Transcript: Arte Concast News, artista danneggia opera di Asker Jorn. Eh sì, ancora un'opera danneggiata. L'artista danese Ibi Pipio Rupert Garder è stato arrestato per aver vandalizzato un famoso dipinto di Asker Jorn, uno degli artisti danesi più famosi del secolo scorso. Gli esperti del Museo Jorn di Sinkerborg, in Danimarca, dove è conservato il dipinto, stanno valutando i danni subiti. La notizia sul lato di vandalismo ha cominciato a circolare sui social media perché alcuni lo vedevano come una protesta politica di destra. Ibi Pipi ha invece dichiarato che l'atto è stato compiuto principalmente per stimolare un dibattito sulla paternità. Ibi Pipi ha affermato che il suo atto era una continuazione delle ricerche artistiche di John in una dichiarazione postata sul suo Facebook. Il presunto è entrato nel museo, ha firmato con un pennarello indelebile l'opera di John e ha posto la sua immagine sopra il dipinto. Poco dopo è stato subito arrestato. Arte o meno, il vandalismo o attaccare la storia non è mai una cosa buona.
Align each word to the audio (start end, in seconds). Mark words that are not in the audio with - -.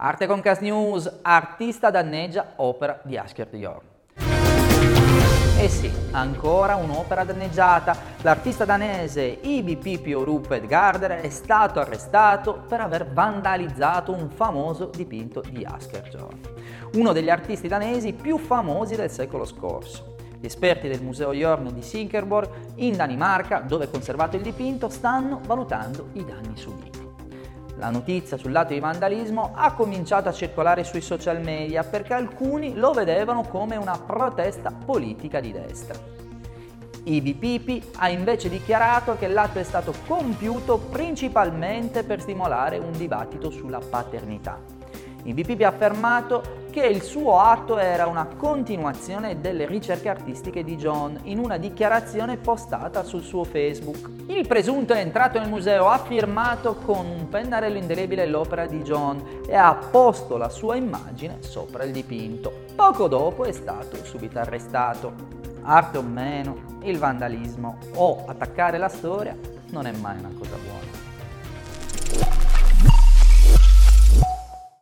Arte 0.00 0.28
Concast 0.28 0.60
News, 0.60 1.12
artista 1.22 1.90
danneggia 1.90 2.52
opera 2.56 3.00
di 3.02 3.18
Asker 3.18 3.48
Jorn. 3.50 3.84
Eh 5.58 5.68
sì, 5.68 5.90
ancora 6.12 6.76
un'opera 6.76 7.24
danneggiata. 7.24 7.96
L'artista 8.22 8.64
danese 8.64 9.24
Ibi 9.24 9.76
Pipio 9.76 10.22
Rupert 10.22 10.66
Garder 10.66 11.20
è 11.20 11.28
stato 11.30 11.80
arrestato 11.80 12.62
per 12.68 12.80
aver 12.80 13.10
vandalizzato 13.10 14.12
un 14.12 14.30
famoso 14.30 14.88
dipinto 14.94 15.40
di 15.40 15.64
Asker 15.68 16.08
Jorn, 16.10 16.40
uno 16.92 17.12
degli 17.12 17.28
artisti 17.28 17.66
danesi 17.66 18.12
più 18.12 18.38
famosi 18.38 18.94
del 18.94 19.10
secolo 19.10 19.44
scorso. 19.44 20.14
Gli 20.38 20.46
esperti 20.46 20.86
del 20.86 21.02
Museo 21.02 21.32
Jorn 21.32 21.74
di 21.74 21.82
Sinkerborg, 21.82 22.48
in 22.76 22.94
Danimarca, 22.94 23.58
dove 23.58 23.86
è 23.86 23.90
conservato 23.90 24.36
il 24.36 24.42
dipinto, 24.42 24.88
stanno 24.88 25.40
valutando 25.44 26.10
i 26.12 26.24
danni 26.24 26.56
subiti. 26.56 26.97
La 27.78 27.90
notizia 27.90 28.36
sul 28.36 28.50
lato 28.50 28.72
di 28.72 28.80
vandalismo 28.80 29.52
ha 29.54 29.72
cominciato 29.72 30.28
a 30.28 30.32
circolare 30.32 30.82
sui 30.82 31.00
social 31.00 31.40
media 31.40 31.84
perché 31.84 32.12
alcuni 32.12 32.74
lo 32.74 32.90
vedevano 32.90 33.42
come 33.42 33.76
una 33.76 33.96
protesta 33.96 34.72
politica 34.72 35.38
di 35.38 35.52
destra. 35.52 35.94
Ibi 37.04 37.34
Pipi 37.34 37.82
ha 37.98 38.08
invece 38.08 38.48
dichiarato 38.48 39.16
che 39.16 39.28
l'atto 39.28 39.60
è 39.60 39.62
stato 39.62 39.94
compiuto 40.08 40.78
principalmente 40.90 42.02
per 42.02 42.20
stimolare 42.20 42.78
un 42.78 42.90
dibattito 42.90 43.48
sulla 43.48 43.78
paternità. 43.78 44.58
Ibi 45.22 45.44
Pipi 45.44 45.62
ha 45.62 45.68
affermato 45.68 46.66
che 46.80 46.86
il 46.86 47.02
suo 47.02 47.40
atto 47.40 47.76
era 47.76 48.06
una 48.06 48.26
continuazione 48.36 49.40
delle 49.40 49.66
ricerche 49.66 50.08
artistiche 50.08 50.62
di 50.62 50.76
John 50.76 51.18
in 51.24 51.38
una 51.38 51.56
dichiarazione 51.56 52.36
postata 52.36 53.02
sul 53.02 53.22
suo 53.22 53.42
Facebook. 53.42 54.08
Il 54.28 54.46
presunto 54.46 54.92
è 54.92 55.00
entrato 55.00 55.40
nel 55.40 55.48
museo, 55.48 55.88
ha 55.88 55.98
firmato 55.98 56.76
con 56.76 57.04
un 57.06 57.28
pennarello 57.28 57.78
indelebile 57.78 58.26
l'opera 58.26 58.66
di 58.66 58.82
John 58.82 59.42
e 59.48 59.56
ha 59.56 59.74
posto 59.74 60.36
la 60.36 60.48
sua 60.48 60.76
immagine 60.76 61.38
sopra 61.40 61.82
il 61.82 61.90
dipinto. 61.90 62.52
Poco 62.76 63.08
dopo 63.08 63.44
è 63.44 63.52
stato 63.52 64.04
subito 64.04 64.38
arrestato. 64.38 65.12
Arte 65.62 65.98
o 65.98 66.02
meno, 66.02 66.78
il 66.84 66.98
vandalismo 66.98 67.78
o 67.94 68.24
attaccare 68.26 68.78
la 68.78 68.88
storia 68.88 69.36
non 69.70 69.86
è 69.86 69.92
mai 69.92 70.18
una 70.18 70.30
cosa 70.38 70.56
buona. 70.56 71.07